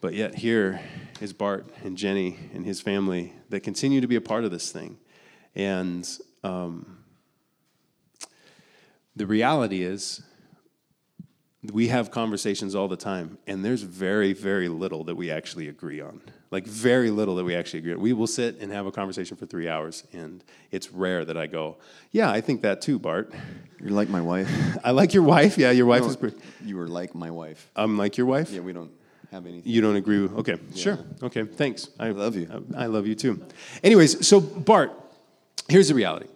[0.00, 0.80] But yet here
[1.20, 4.70] is Bart and Jenny and his family that continue to be a part of this
[4.70, 4.98] thing,
[5.54, 6.08] and
[6.44, 6.98] um,
[9.14, 10.22] the reality is
[11.70, 16.00] we have conversations all the time, and there's very, very little that we actually agree
[16.00, 16.20] on.
[16.50, 18.00] Like, very little that we actually agree on.
[18.00, 21.46] We will sit and have a conversation for three hours, and it's rare that I
[21.46, 21.76] go,
[22.10, 23.32] Yeah, I think that too, Bart.
[23.80, 24.50] You're like my wife.
[24.84, 25.56] I like your wife.
[25.56, 26.36] Yeah, your wife no, is pretty.
[26.64, 27.70] You were like my wife.
[27.76, 28.50] I'm like your wife?
[28.50, 28.90] Yeah, we don't
[29.30, 29.70] have anything.
[29.70, 30.34] You don't agree with.
[30.38, 30.82] Okay, yeah.
[30.82, 30.98] sure.
[31.22, 31.90] Okay, thanks.
[31.98, 32.64] I, I love you.
[32.76, 33.40] I, I love you too.
[33.84, 34.92] Anyways, so, Bart,
[35.68, 36.26] here's the reality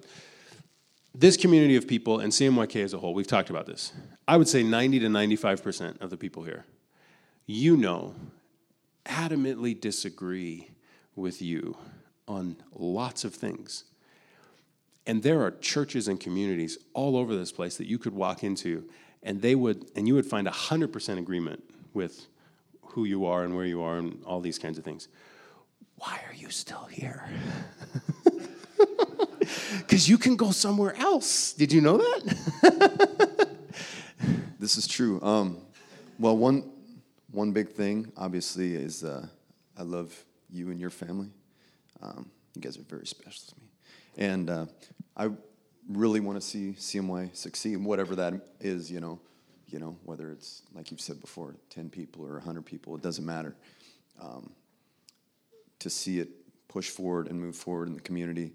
[1.19, 3.93] this community of people and CMYK as a whole, we've talked about this.
[4.29, 6.67] I would say 90 to 95% of the people here,
[7.47, 8.15] you know,
[9.07, 10.71] adamantly disagree
[11.15, 11.77] with you
[12.29, 13.85] on lots of things.
[15.07, 18.89] And there are churches and communities all over this place that you could walk into
[19.23, 21.63] and they would and you would find 100% agreement
[21.95, 22.27] with
[22.83, 25.09] who you are and where you are and all these kinds of things.
[25.97, 27.29] Why are you still here?
[29.79, 31.53] Because you can go somewhere else.
[31.53, 33.49] Did you know that?
[34.59, 35.21] this is true.
[35.23, 35.59] Um,
[36.19, 36.71] well, one,
[37.31, 39.27] one big thing, obviously, is uh,
[39.77, 41.29] I love you and your family.
[42.03, 43.69] Um, you guys are very special to me.
[44.17, 44.67] And uh,
[45.17, 45.31] I
[45.89, 49.21] really want to see CMY succeed, whatever that is, you know,
[49.69, 53.27] you know, whether it's, like you've said before, 10 people or 100 people, it doesn't
[53.27, 53.55] matter.
[54.21, 54.51] um,
[55.79, 56.29] to see it
[56.69, 58.53] push forward and move forward in the community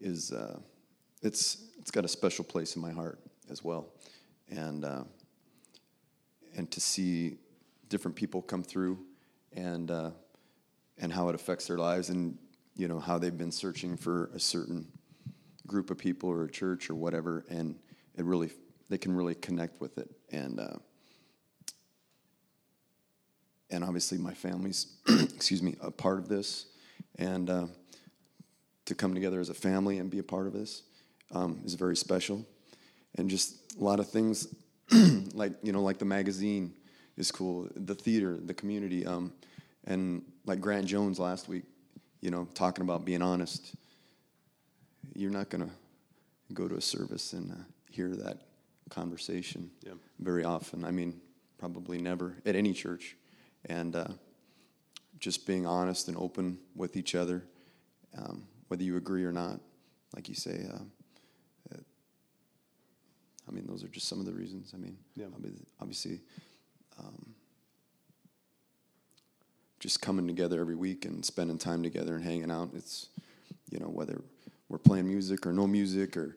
[0.00, 0.58] is uh,
[1.22, 3.88] it's it's got a special place in my heart as well,
[4.48, 5.04] and uh,
[6.56, 7.38] and to see
[7.88, 8.98] different people come through
[9.52, 10.10] and uh,
[10.98, 12.36] and how it affects their lives and
[12.76, 14.86] you know how they've been searching for a certain
[15.66, 17.44] group of people or a church or whatever.
[17.48, 17.76] And
[18.16, 18.50] it really
[18.88, 20.10] they can really connect with it.
[20.30, 20.78] And uh,
[23.70, 26.66] and obviously my family's excuse me a part of this.
[27.16, 27.66] And uh,
[28.88, 30.82] to come together as a family and be a part of this
[31.32, 32.44] um, is very special.
[33.16, 34.48] And just a lot of things
[35.34, 36.72] like you know like the magazine
[37.16, 39.32] is cool the theater the community um,
[39.84, 41.64] and like grant jones last week
[42.22, 43.74] you know talking about being honest
[45.14, 45.70] you're not going to
[46.54, 47.54] go to a service and uh,
[47.90, 48.38] hear that
[48.88, 49.92] conversation Yeah.
[50.18, 50.84] very often.
[50.84, 51.20] I mean
[51.58, 53.16] probably never at any church.
[53.66, 54.06] And uh,
[55.18, 57.42] just being honest and open with each other,
[58.16, 59.60] um, whether you agree or not.
[60.14, 60.78] Like you say, uh,
[61.74, 61.78] uh,
[63.46, 64.72] I mean, those are just some of the reasons.
[64.74, 65.26] I mean, Yeah.
[65.26, 66.20] obvi- obviously,
[66.98, 67.34] um,
[69.80, 72.70] just coming together every week and spending time together and hanging out.
[72.74, 73.08] It's,
[73.70, 74.22] you know, whether
[74.68, 76.36] we're playing music or no music or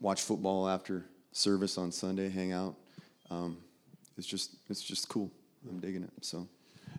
[0.00, 2.74] watch football after service on Sunday, hang out.
[3.30, 3.58] Um,
[4.18, 5.30] it's just, it's just cool.
[5.68, 6.10] I'm digging it.
[6.20, 6.48] So.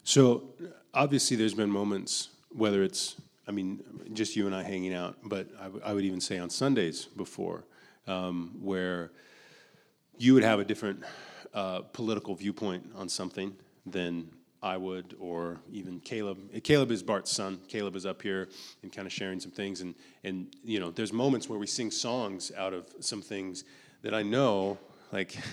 [0.04, 0.54] So
[0.94, 3.16] obviously, there's been moments, whether it's,
[3.48, 6.40] I mean, just you and I hanging out, but I, w- I would even say
[6.40, 7.64] on Sundays before,
[8.08, 9.12] um, where
[10.18, 11.04] you would have a different
[11.54, 13.56] uh, political viewpoint on something
[13.86, 14.30] than
[14.64, 16.40] I would, or even Caleb.
[16.64, 17.60] Caleb is Bart's son.
[17.68, 18.50] Caleb is up here
[18.82, 21.92] and kind of sharing some things, and and you know, there's moments where we sing
[21.92, 23.64] songs out of some things
[24.02, 24.78] that I know,
[25.12, 25.38] like.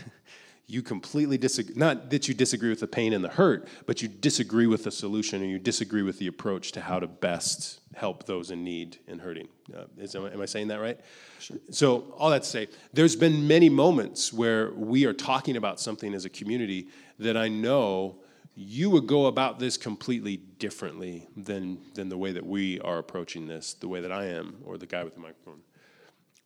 [0.73, 4.09] you completely disagree not that you disagree with the pain and the hurt but you
[4.09, 8.25] disagree with the solution and you disagree with the approach to how to best help
[8.25, 9.49] those in need and hurting.
[9.77, 10.99] Uh, is, am, I, saying that right?
[11.39, 11.59] Sure.
[11.71, 16.15] so all that to say there's been many moments where we are talking about something
[16.15, 18.17] as a community that i know
[18.55, 23.47] you would go about this completely differently than than the way that we are approaching
[23.47, 25.61] this the way that i am or the guy with the microphone.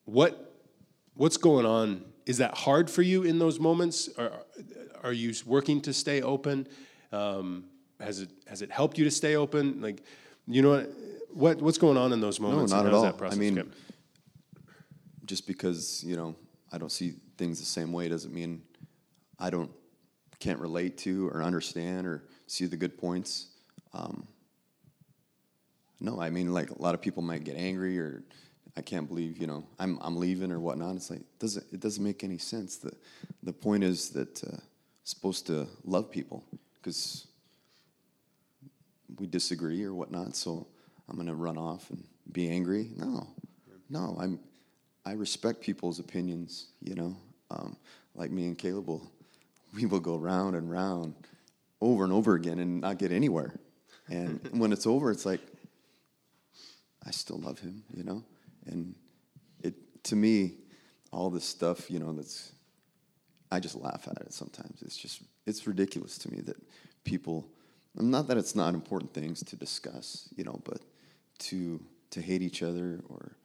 [0.05, 0.53] What
[1.15, 4.33] what's going on is that hard for you in those moments are,
[5.03, 6.67] are you working to stay open
[7.13, 7.65] um,
[8.01, 10.03] has it has it helped you to stay open like
[10.47, 10.91] you know what,
[11.33, 13.25] what what's going on in those moments No, not at all.
[13.31, 13.73] I mean, going?
[15.25, 16.35] just because you know
[16.73, 18.63] I don't see things the same way doesn't mean
[19.39, 19.71] I don't
[20.39, 23.49] can't relate to or understand or see the good points.
[23.93, 24.27] Um,
[26.01, 28.23] no, I mean like a lot of people might get angry or
[28.77, 30.97] I can't believe you know I'm I'm leaving or whatnot.
[30.97, 32.77] It's like it doesn't it doesn't make any sense.
[32.77, 32.93] The
[33.43, 34.57] the point is that uh,
[35.05, 37.27] supposed to love people because
[39.19, 40.37] we disagree or whatnot.
[40.37, 40.67] So
[41.09, 42.91] I'm going to run off and be angry.
[42.97, 43.29] No,
[43.89, 44.17] no.
[44.21, 44.39] I'm
[45.05, 46.67] I respect people's opinions.
[46.83, 47.17] You know,
[47.51, 47.77] um,
[48.15, 49.11] like me and Caleb will
[49.75, 51.15] we will go round and round
[51.81, 53.55] over and over again and not get anywhere.
[54.09, 55.41] And when it's over, it's like
[57.07, 57.85] I still love him.
[57.95, 58.25] You know,
[58.67, 58.95] and
[59.63, 59.75] it
[60.05, 60.55] to me
[61.13, 61.91] all this stuff.
[61.91, 62.53] You know, that's
[63.51, 64.83] I just laugh at it sometimes.
[64.83, 66.57] It's just it's ridiculous to me that
[67.05, 67.49] people
[67.95, 70.81] not that it's not important things to discuss, you know, but
[71.39, 73.37] to to hate each other or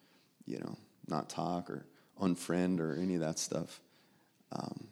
[0.46, 1.86] you know not talk or
[2.20, 3.80] unfriend or any of that stuff.
[4.52, 4.88] Um,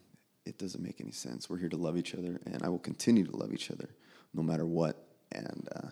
[0.46, 1.50] it doesn't make any sense.
[1.50, 3.90] We're here to love each other, and I will continue to love each other
[4.32, 4.96] no matter what.
[5.32, 5.88] And uh,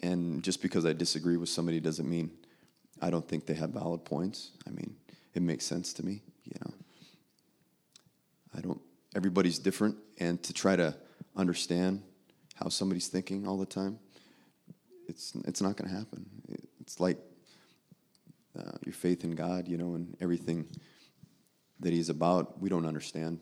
[0.00, 2.30] and just because I disagree with somebody doesn't mean
[3.00, 4.50] I don't think they have valid points.
[4.66, 4.96] I mean,
[5.34, 6.72] it makes sense to me, you know.
[8.56, 8.80] I don't.
[9.14, 10.94] Everybody's different, and to try to
[11.36, 12.02] understand
[12.54, 13.98] how somebody's thinking all the time,
[15.06, 16.26] it's it's not going to happen.
[16.80, 17.18] It's like
[18.58, 20.68] uh, your faith in God, you know, and everything
[21.80, 22.60] that He's about.
[22.60, 23.40] We don't understand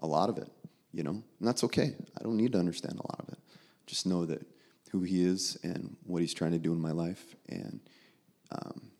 [0.00, 0.50] a lot of it,
[0.92, 1.94] you know, and that's okay.
[2.18, 3.38] I don't need to understand a lot of it.
[3.86, 4.46] Just know that
[4.90, 7.80] who He is and what He's trying to do in my life and
[8.52, 8.90] um,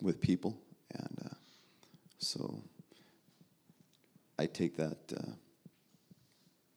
[0.00, 0.56] with people,
[0.92, 1.34] and uh,
[2.18, 2.62] so
[4.38, 5.32] I take that, uh,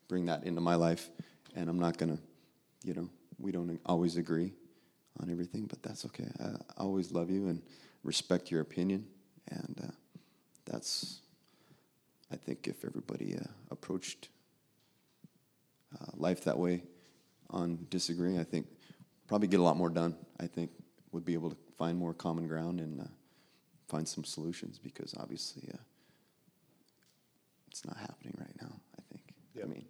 [0.08, 1.10] bring that into my life,
[1.56, 2.20] and I'm not gonna,
[2.84, 4.54] you know, we don't always agree
[5.20, 6.28] on everything, but that's okay.
[6.40, 7.62] I, always love you and
[8.04, 9.06] respect your opinion,
[9.48, 9.92] and uh,
[10.66, 11.22] that's,
[12.32, 14.30] I think, if everybody uh, approached
[16.00, 16.84] uh, life that way
[17.50, 18.68] on disagreeing, I think
[19.28, 20.16] probably get a lot more done.
[20.40, 20.72] I think
[21.16, 23.06] would be able to find more common ground and uh,
[23.88, 25.78] find some solutions because obviously uh,
[27.68, 28.74] it's not happening right now.
[29.00, 29.24] I think.
[29.56, 29.64] Yeah.
[29.64, 29.86] I mean,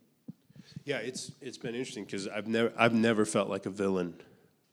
[0.85, 4.13] Yeah, it's it's been interesting because I've never I've never felt like a villain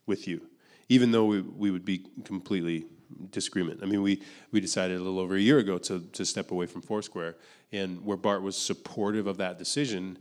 [0.05, 0.41] with you,
[0.87, 2.85] even though we we would be completely
[3.31, 3.79] disagreement.
[3.81, 6.67] I mean, we we decided a little over a year ago to to step away
[6.67, 7.35] from Foursquare,
[7.71, 10.19] and where Bart was supportive of that decision,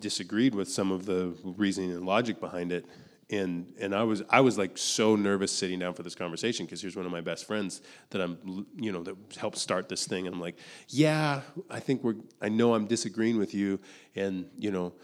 [0.00, 2.86] disagreed with some of the reasoning and logic behind it.
[3.30, 6.80] And, and I was I was like so nervous sitting down for this conversation because
[6.80, 10.26] here's one of my best friends that I'm you know that helped start this thing
[10.26, 10.56] and I'm like
[10.88, 13.78] yeah I think we're I know I'm disagreeing with you
[14.16, 14.94] and you know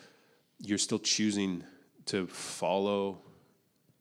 [0.58, 1.62] you're still choosing
[2.06, 3.20] to follow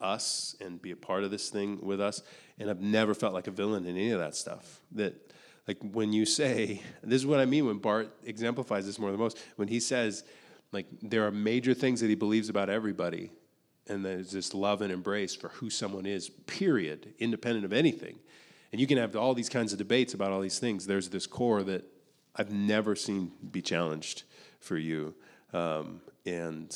[0.02, 2.24] us and be a part of this thing with us
[2.58, 4.82] and I've never felt like a villain in any of that stuff.
[4.94, 5.34] That
[5.68, 9.20] like when you say this is what I mean when Bart exemplifies this more than
[9.20, 10.24] most when he says
[10.72, 13.32] like there are major things that he believes about everybody
[13.88, 18.20] and there's this love and embrace for who someone is, period, independent of anything.
[18.72, 20.86] And you can have all these kinds of debates about all these things.
[20.86, 21.86] There's this core that
[22.36, 24.24] I've never seen be challenged
[24.60, 25.14] for you.
[25.54, 26.76] Um, and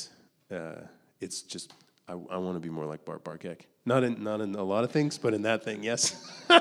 [0.50, 0.82] uh,
[1.20, 1.74] it's just,
[2.08, 3.62] I, I want to be more like Bart Barkek.
[3.84, 6.10] Not in, not in a lot of things, but in that thing, yes.
[6.48, 6.54] he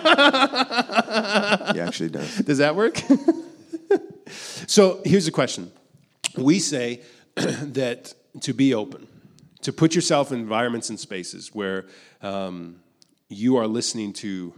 [1.79, 2.37] actually does.
[2.37, 3.01] Does that work?
[4.67, 5.71] so here's a question.
[6.37, 7.01] We say
[7.35, 9.07] that to be open,
[9.61, 11.85] to put yourself in environments and spaces where
[12.21, 12.79] um,
[13.27, 14.53] you are listening to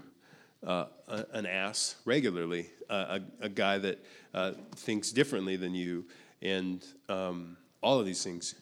[0.65, 6.05] uh, a, an ass regularly, uh, a, a, guy that uh, thinks differently than you,
[6.41, 8.55] and um, all of these things,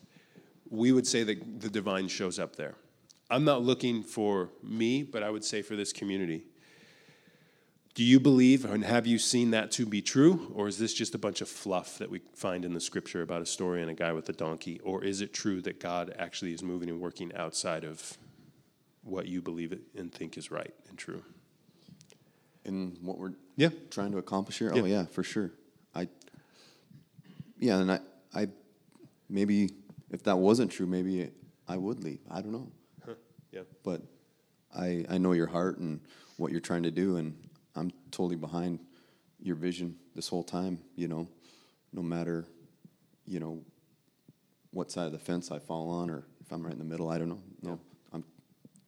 [0.70, 2.76] we would say that the divine shows up there.
[3.30, 6.44] I'm not looking for me, but I would say for this community.
[7.96, 10.52] Do you believe and have you seen that to be true?
[10.56, 13.42] Or is this just a bunch of fluff that we find in the scripture about
[13.42, 14.80] a story and a guy with a donkey?
[14.84, 18.18] Or is it true that God actually is moving and working outside of
[19.04, 21.24] what you believe and think is right and true?
[22.64, 23.70] In what we're yeah.
[23.90, 24.72] trying to accomplish here?
[24.74, 24.82] Yeah.
[24.82, 25.52] Oh, yeah, for sure.
[25.96, 26.08] I,
[27.58, 28.00] yeah, and I,
[28.34, 28.48] I,
[29.30, 29.72] maybe
[30.12, 31.32] if that wasn't true, maybe
[31.68, 32.20] I would leave.
[32.30, 32.72] I don't know.
[33.06, 33.14] Huh.
[33.52, 33.62] Yeah.
[33.84, 34.04] But
[34.76, 36.00] I, I know your heart and
[36.38, 37.36] what you're trying to do, and
[37.80, 38.80] I'm totally behind
[39.42, 41.28] your vision this whole time, you know,
[41.94, 42.46] no matter,
[43.26, 43.62] you know,
[44.72, 47.10] what side of the fence I fall on or if I'm right in the middle,
[47.10, 47.42] I don't know.
[47.62, 47.76] No, yeah.
[48.14, 48.24] I'm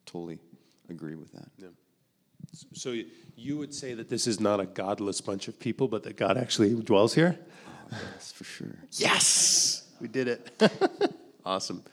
[0.05, 0.39] totally
[0.89, 1.47] agree with that.
[1.57, 1.67] Yeah.
[2.73, 2.95] So
[3.35, 6.37] you would say that this is not a godless bunch of people, but that God
[6.37, 7.39] actually dwells here?
[7.91, 8.75] Oh, yes, for sure.
[8.93, 10.61] Yes, we did it.
[11.45, 11.83] awesome.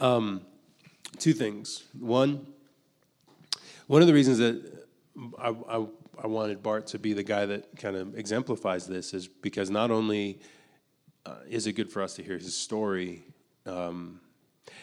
[0.00, 0.42] Um,
[1.18, 1.84] two things.
[1.98, 2.46] One,
[3.86, 4.86] one of the reasons that
[5.38, 5.86] I, I,
[6.22, 9.90] I wanted Bart to be the guy that kind of exemplifies this is because not
[9.90, 10.40] only
[11.24, 13.22] uh, is it good for us to hear his story
[13.66, 14.20] um,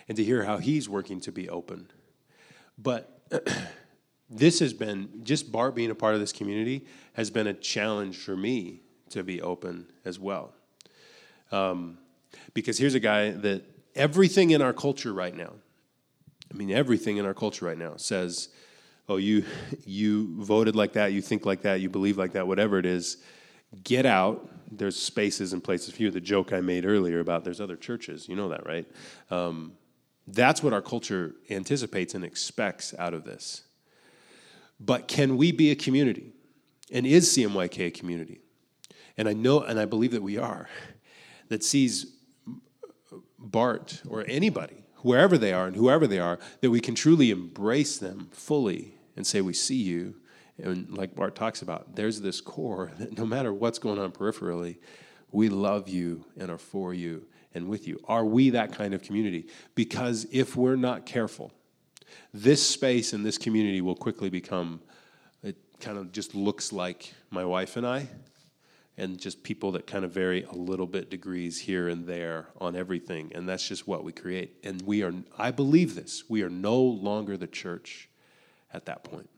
[0.08, 1.90] and to hear how he's working to be open,
[2.78, 3.22] but
[4.30, 8.18] this has been just Bart being a part of this community has been a challenge
[8.18, 10.54] for me to be open as well.
[11.52, 11.98] Um,
[12.54, 15.54] because here's a guy that everything in our culture right now,
[16.52, 18.50] I mean, everything in our culture right now says
[19.08, 19.46] oh, you
[19.86, 23.18] you voted like that, you think like that, you believe like that, whatever it is,
[23.84, 24.50] get out.
[24.72, 26.12] There's spaces and places for you.
[26.12, 28.86] The joke I made earlier about there's other churches, you know that, right?
[29.30, 29.74] Um,
[30.28, 33.64] that's what our culture anticipates and expects out of this.
[34.80, 36.34] But can we be a community?
[36.92, 38.42] And is CMYK a community?
[39.18, 40.68] And I know and I believe that we are,
[41.50, 42.08] that sees
[43.38, 47.98] Bart or anybody, wherever they are and whoever they are, that we can truly embrace
[47.98, 50.16] them fully and say, We see you.
[50.62, 54.78] And like Bart talks about, there's this core that no matter what's going on peripherally,
[55.32, 58.00] we love you and are for you and with you.
[58.06, 59.48] Are we that kind of community?
[59.76, 61.52] Because if we're not careful,
[62.34, 64.82] this space and this community will quickly become,
[65.44, 68.08] it kind of just looks like my wife and I,
[68.98, 72.76] and just people that kind of vary a little bit degrees here and there on
[72.76, 73.32] everything.
[73.36, 74.58] And that's just what we create.
[74.64, 78.10] And we are, I believe this, we are no longer the church
[78.76, 79.30] at that point.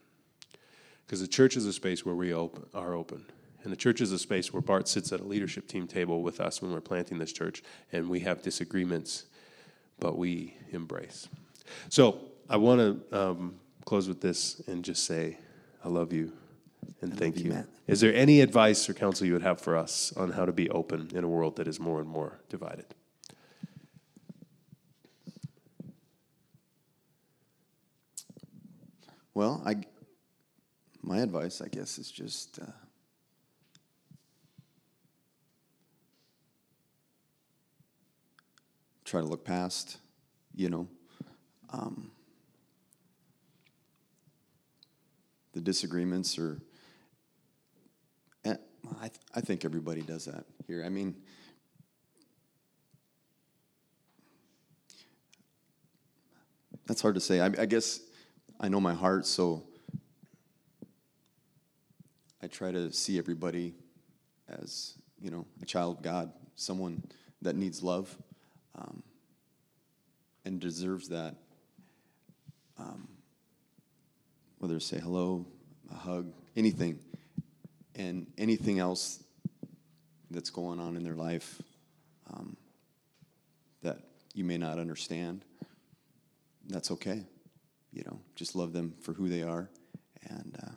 [1.05, 3.25] Because the church is a space where we open, are open.
[3.63, 6.39] And the church is a space where Bart sits at a leadership team table with
[6.39, 9.25] us when we're planting this church, and we have disagreements,
[9.99, 11.27] but we embrace.
[11.89, 12.19] So
[12.49, 12.79] I want
[13.11, 15.37] to um, close with this and just say,
[15.83, 16.33] I love you
[17.01, 17.51] and I thank you.
[17.51, 17.67] you.
[17.87, 20.69] Is there any advice or counsel you would have for us on how to be
[20.69, 22.85] open in a world that is more and more divided?
[29.37, 29.75] Well, I,
[31.03, 32.65] my advice, I guess, is just uh,
[39.05, 39.97] try to look past,
[40.55, 40.87] you know,
[41.69, 42.09] um,
[45.53, 46.59] the disagreements or.
[48.43, 48.55] Eh,
[48.99, 50.83] I, th- I think everybody does that here.
[50.83, 51.15] I mean,
[56.87, 57.39] that's hard to say.
[57.39, 57.99] I, I guess
[58.59, 59.63] I know my heart, so
[62.41, 63.75] I try to see everybody
[64.49, 67.03] as you know a child of God, someone
[67.43, 68.15] that needs love
[68.75, 69.03] um,
[70.43, 71.35] and deserves that.
[72.79, 73.07] Um,
[74.57, 75.45] whether say hello,
[75.91, 76.99] a hug, anything,
[77.95, 79.23] and anything else
[80.31, 81.61] that's going on in their life
[82.33, 82.57] um,
[83.83, 83.99] that
[84.33, 85.45] you may not understand,
[86.67, 87.23] that's okay.
[87.93, 89.69] You know, just love them for who they are,
[90.29, 90.71] and uh,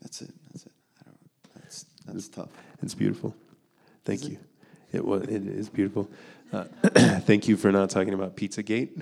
[0.00, 0.30] that's it.
[0.52, 0.72] That's it.
[1.00, 1.18] I don't.
[1.62, 2.48] That's that's tough.
[2.82, 3.34] It's beautiful.
[4.04, 4.38] Thank you.
[4.92, 5.22] It was.
[5.24, 6.08] It is beautiful.
[6.52, 6.64] Uh,
[7.20, 9.00] thank you for not talking about Pizzagate.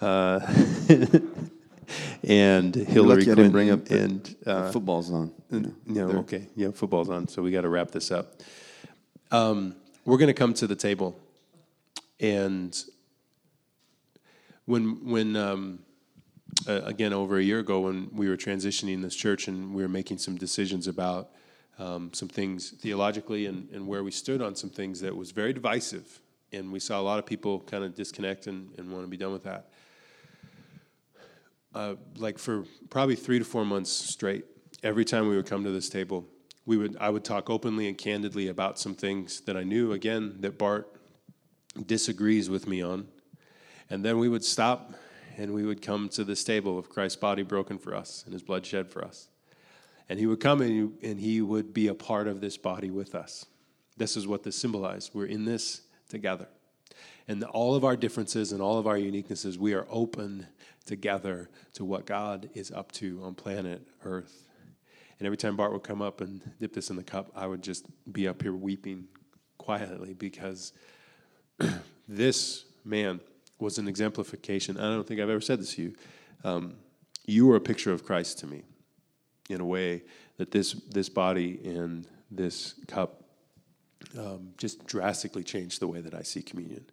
[0.00, 0.40] Uh,
[2.24, 3.50] and Hillary Clinton.
[3.50, 5.30] bring up the- and uh, Football's on.
[5.50, 6.06] you know.
[6.08, 8.40] no, okay, yeah, football's on, so we got to wrap this up.
[9.30, 11.16] Um, we're going to come to the table,
[12.18, 12.76] and
[14.70, 15.80] when when um,
[16.68, 19.88] uh, again over a year ago when we were transitioning this church and we were
[19.88, 21.30] making some decisions about
[21.80, 25.52] um, some things theologically and, and where we stood on some things that was very
[25.52, 26.20] divisive,
[26.52, 29.16] and we saw a lot of people kind of disconnect and, and want to be
[29.16, 29.70] done with that.
[31.74, 34.44] Uh, like for probably three to four months straight,
[34.84, 36.24] every time we would come to this table,
[36.64, 40.36] we would I would talk openly and candidly about some things that I knew again
[40.40, 40.94] that Bart
[41.86, 43.08] disagrees with me on,
[43.90, 44.94] and then we would stop
[45.36, 48.42] and we would come to this table of Christ's body broken for us and His
[48.42, 49.28] blood shed for us,
[50.08, 52.90] and He would come and he, and He would be a part of this body
[52.90, 53.46] with us.
[53.96, 55.10] This is what this symbolized.
[55.12, 56.48] We're in this together.
[57.28, 60.46] And all of our differences and all of our uniquenesses, we are open
[60.84, 64.48] together to what God is up to on planet Earth.
[65.18, 67.62] And every time Bart would come up and dip this in the cup, I would
[67.62, 69.06] just be up here weeping
[69.58, 70.72] quietly because
[72.08, 73.20] this man
[73.60, 74.76] was an exemplification.
[74.76, 75.94] I don't think I've ever said this to you.
[76.44, 76.74] Um,
[77.26, 78.62] you were a picture of Christ to me
[79.48, 80.02] in a way
[80.36, 83.24] that this, this body and this cup
[84.18, 86.86] um, just drastically changed the way that I see communion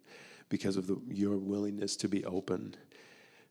[0.48, 2.74] because of the, your willingness to be open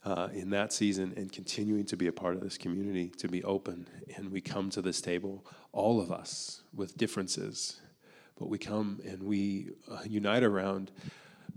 [0.04, 3.44] uh, in that season and continuing to be a part of this community, to be
[3.44, 3.88] open.
[4.16, 7.82] And we come to this table, all of us with differences,
[8.40, 10.92] but we come and we uh, unite around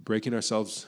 [0.02, 0.86] breaking ourselves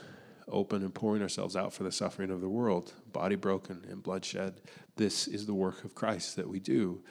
[0.49, 4.61] open and pouring ourselves out for the suffering of the world, body broken and bloodshed.
[4.97, 7.03] This is the work of Christ that we do.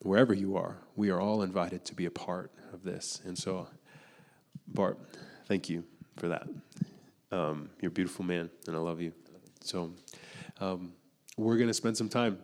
[0.00, 3.20] Wherever you are, we are all invited to be a part of this.
[3.24, 3.66] And so,
[4.68, 4.98] Bart,
[5.46, 5.84] thank you
[6.16, 6.46] for that.
[7.32, 9.12] Um, you're a beautiful man, and I love you.
[9.62, 9.92] So,
[10.60, 10.92] um,
[11.36, 12.38] we're going to spend some time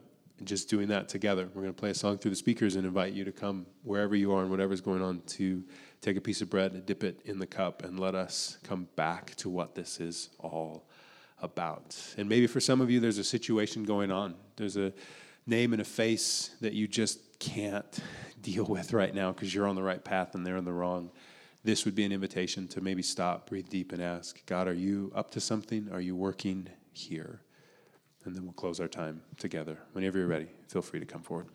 [0.44, 1.48] just doing that together.
[1.54, 4.16] We're going to play a song through the speakers and invite you to come wherever
[4.16, 5.62] you are and whatever's going on to
[6.02, 9.34] take a piece of bread dip it in the cup and let us come back
[9.36, 10.84] to what this is all
[11.40, 11.96] about.
[12.18, 14.34] And maybe for some of you, there's a situation going on.
[14.56, 14.92] There's a
[15.46, 18.00] name and a face that you just can't
[18.42, 21.10] deal with right now because you're on the right path and they're on the wrong.
[21.64, 25.12] This would be an invitation to maybe stop, breathe deep, and ask God, are you
[25.14, 25.88] up to something?
[25.92, 27.40] Are you working here?
[28.24, 29.78] And then we'll close our time together.
[29.92, 31.46] Whenever you're ready, feel free to come forward.